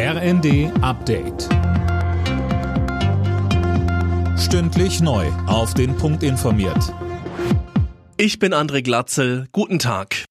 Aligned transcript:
RND 0.00 0.70
Update. 0.80 1.48
Stündlich 4.38 5.00
neu. 5.00 5.26
Auf 5.48 5.74
den 5.74 5.96
Punkt 5.96 6.22
informiert. 6.22 6.94
Ich 8.16 8.38
bin 8.38 8.54
André 8.54 8.82
Glatzel. 8.82 9.48
Guten 9.50 9.80
Tag. 9.80 10.24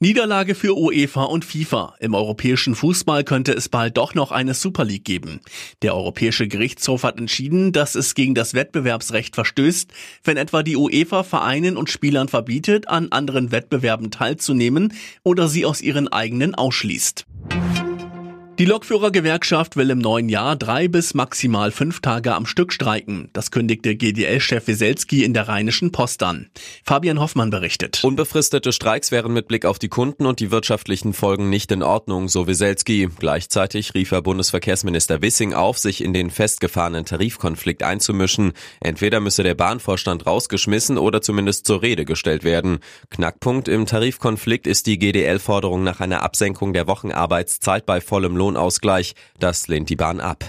Niederlage 0.00 0.56
für 0.56 0.76
UEFA 0.76 1.22
und 1.22 1.44
FIFA. 1.44 1.94
Im 2.00 2.14
europäischen 2.14 2.74
Fußball 2.74 3.22
könnte 3.22 3.52
es 3.52 3.68
bald 3.68 3.96
doch 3.98 4.14
noch 4.14 4.32
eine 4.32 4.52
Super 4.52 4.84
League 4.84 5.04
geben. 5.04 5.40
Der 5.82 5.94
Europäische 5.94 6.48
Gerichtshof 6.48 7.04
hat 7.04 7.16
entschieden, 7.16 7.70
dass 7.70 7.94
es 7.94 8.16
gegen 8.16 8.34
das 8.34 8.54
Wettbewerbsrecht 8.54 9.36
verstößt, 9.36 9.92
wenn 10.24 10.36
etwa 10.36 10.64
die 10.64 10.76
UEFA 10.76 11.22
Vereinen 11.22 11.76
und 11.76 11.88
Spielern 11.88 12.26
verbietet, 12.26 12.88
an 12.88 13.12
anderen 13.12 13.52
Wettbewerben 13.52 14.10
teilzunehmen 14.10 14.92
oder 15.22 15.46
sie 15.46 15.64
aus 15.64 15.82
ihren 15.82 16.08
eigenen 16.08 16.56
ausschließt. 16.56 17.26
Die 18.56 18.66
Lokführergewerkschaft 18.66 19.74
will 19.74 19.90
im 19.90 19.98
neuen 19.98 20.28
Jahr 20.28 20.54
drei 20.54 20.86
bis 20.86 21.12
maximal 21.12 21.72
fünf 21.72 22.00
Tage 22.00 22.36
am 22.36 22.46
Stück 22.46 22.72
streiken. 22.72 23.28
Das 23.32 23.50
kündigte 23.50 23.96
GDL-Chef 23.96 24.68
Wieselski 24.68 25.24
in 25.24 25.34
der 25.34 25.48
Rheinischen 25.48 25.90
Post 25.90 26.22
an. 26.22 26.50
Fabian 26.84 27.18
Hoffmann 27.18 27.50
berichtet. 27.50 28.04
Unbefristete 28.04 28.72
Streiks 28.72 29.10
wären 29.10 29.32
mit 29.32 29.48
Blick 29.48 29.66
auf 29.66 29.80
die 29.80 29.88
Kunden 29.88 30.24
und 30.24 30.38
die 30.38 30.52
wirtschaftlichen 30.52 31.14
Folgen 31.14 31.50
nicht 31.50 31.72
in 31.72 31.82
Ordnung, 31.82 32.28
so 32.28 32.46
Wieselski. 32.46 33.08
Gleichzeitig 33.18 33.92
rief 33.94 34.12
er 34.12 34.22
Bundesverkehrsminister 34.22 35.20
Wissing 35.20 35.52
auf, 35.52 35.78
sich 35.78 36.04
in 36.04 36.12
den 36.12 36.30
festgefahrenen 36.30 37.04
Tarifkonflikt 37.04 37.82
einzumischen. 37.82 38.52
Entweder 38.78 39.18
müsse 39.18 39.42
der 39.42 39.56
Bahnvorstand 39.56 40.26
rausgeschmissen 40.26 40.96
oder 40.96 41.22
zumindest 41.22 41.66
zur 41.66 41.82
Rede 41.82 42.04
gestellt 42.04 42.44
werden. 42.44 42.78
Knackpunkt 43.10 43.66
im 43.66 43.86
Tarifkonflikt 43.86 44.68
ist 44.68 44.86
die 44.86 45.00
GDL-Forderung 45.00 45.82
nach 45.82 45.98
einer 45.98 46.22
Absenkung 46.22 46.72
der 46.72 46.86
Wochenarbeitszeit 46.86 47.84
bei 47.84 48.00
vollem 48.00 48.36
Lohn 48.36 48.43
Lohnausgleich. 48.44 49.14
Das 49.38 49.68
lehnt 49.68 49.88
die 49.88 49.96
Bahn 49.96 50.20
ab. 50.20 50.44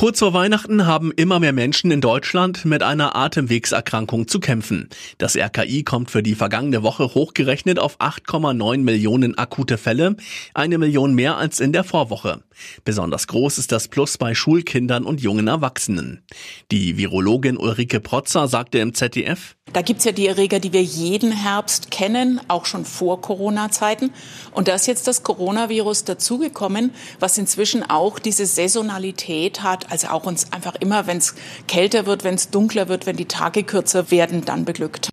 Kurz 0.00 0.20
vor 0.20 0.32
Weihnachten 0.32 0.86
haben 0.86 1.12
immer 1.12 1.40
mehr 1.40 1.52
Menschen 1.52 1.90
in 1.90 2.00
Deutschland 2.00 2.64
mit 2.64 2.82
einer 2.82 3.16
Atemwegserkrankung 3.16 4.28
zu 4.28 4.40
kämpfen. 4.40 4.88
Das 5.18 5.36
RKI 5.36 5.82
kommt 5.82 6.10
für 6.10 6.22
die 6.22 6.34
vergangene 6.34 6.82
Woche 6.82 7.12
hochgerechnet 7.14 7.78
auf 7.78 8.00
8,9 8.00 8.78
Millionen 8.78 9.36
akute 9.36 9.76
Fälle, 9.76 10.16
eine 10.54 10.78
Million 10.78 11.14
mehr 11.14 11.36
als 11.36 11.60
in 11.60 11.74
der 11.74 11.84
Vorwoche. 11.84 12.42
Besonders 12.82 13.26
groß 13.26 13.58
ist 13.58 13.72
das 13.72 13.88
Plus 13.88 14.16
bei 14.16 14.34
Schulkindern 14.34 15.04
und 15.04 15.20
jungen 15.20 15.48
Erwachsenen. 15.48 16.22
Die 16.70 16.96
Virologin 16.96 17.58
Ulrike 17.58 18.00
Protzer 18.00 18.48
sagte 18.48 18.78
im 18.78 18.94
ZDF, 18.94 19.54
da 19.72 19.82
gibt's 19.82 20.04
ja 20.04 20.10
die 20.10 20.26
Erreger, 20.26 20.58
die 20.58 20.72
wir 20.72 20.82
jeden 20.82 21.30
Herbst 21.30 21.92
kennen, 21.92 22.40
auch 22.48 22.64
schon 22.64 22.84
vor 22.84 23.20
Corona-Zeiten. 23.20 24.12
Und 24.50 24.66
da 24.66 24.74
ist 24.74 24.88
jetzt 24.88 25.06
das 25.06 25.22
Coronavirus 25.22 26.04
dazugekommen, 26.04 26.92
was 27.20 27.38
inzwischen 27.38 27.88
auch 27.88 28.18
diese 28.18 28.46
Saisonalität 28.46 29.62
hat, 29.62 29.89
also 29.90 30.08
auch 30.08 30.24
uns 30.24 30.52
einfach 30.52 30.74
immer, 30.76 31.06
wenn 31.06 31.18
es 31.18 31.34
kälter 31.66 32.06
wird, 32.06 32.24
wenn 32.24 32.34
es 32.34 32.50
dunkler 32.50 32.88
wird, 32.88 33.06
wenn 33.06 33.16
die 33.16 33.26
Tage 33.26 33.62
kürzer 33.62 34.10
werden, 34.10 34.44
dann 34.44 34.64
beglückt. 34.64 35.10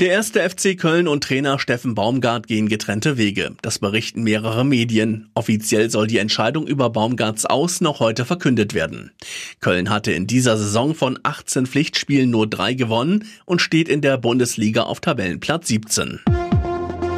Der 0.00 0.10
erste 0.10 0.48
FC 0.48 0.78
Köln 0.78 1.08
und 1.08 1.24
Trainer 1.24 1.58
Steffen 1.58 1.96
Baumgart 1.96 2.46
gehen 2.46 2.68
getrennte 2.68 3.16
Wege. 3.18 3.56
Das 3.62 3.80
berichten 3.80 4.22
mehrere 4.22 4.64
Medien. 4.64 5.28
Offiziell 5.34 5.90
soll 5.90 6.06
die 6.06 6.18
Entscheidung 6.18 6.68
über 6.68 6.88
Baumgarts 6.90 7.46
Aus 7.46 7.80
noch 7.80 7.98
heute 7.98 8.24
verkündet 8.24 8.74
werden. 8.74 9.10
Köln 9.58 9.90
hatte 9.90 10.12
in 10.12 10.28
dieser 10.28 10.56
Saison 10.56 10.94
von 10.94 11.18
18 11.24 11.66
Pflichtspielen 11.66 12.30
nur 12.30 12.46
drei 12.46 12.74
gewonnen 12.74 13.24
und 13.44 13.60
steht 13.60 13.88
in 13.88 14.00
der 14.00 14.18
Bundesliga 14.18 14.82
auf 14.82 15.00
Tabellenplatz 15.00 15.66
17. 15.66 16.20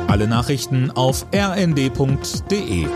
Alle 0.09 0.27
Nachrichten 0.27 0.91
auf 0.91 1.27
rnd.de 1.35 2.87